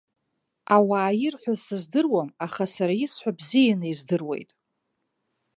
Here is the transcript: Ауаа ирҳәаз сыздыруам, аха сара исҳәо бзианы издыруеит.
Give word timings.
Ауаа 0.75 1.11
ирҳәаз 1.25 1.59
сыздыруам, 1.65 2.29
аха 2.45 2.65
сара 2.75 2.93
исҳәо 3.05 3.31
бзианы 3.37 3.87
издыруеит. 3.91 4.49